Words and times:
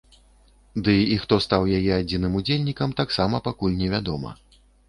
Ды 0.87 0.95
і 1.15 1.17
хто 1.25 1.37
стаў 1.45 1.69
яе 1.81 1.93
адзіным 2.01 2.39
удзельнікам 2.41 2.97
таксама 3.03 3.45
пакуль 3.49 3.79
не 3.83 3.87
вядома. 3.97 4.37